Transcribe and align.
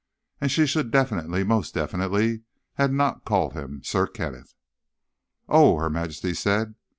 And 0.39 0.49
she 0.51 0.65
should 0.65 0.89
definitely, 0.89 1.43
most 1.43 1.75
definitely, 1.75 2.41
not 2.75 3.13
have 3.17 3.23
called 3.23 3.53
him 3.53 3.83
"Sir 3.83 4.07
Kenneth." 4.07 4.55
"Oh," 5.47 5.77
Her 5.77 5.91
Majesty 5.91 6.33
said. 6.33 6.73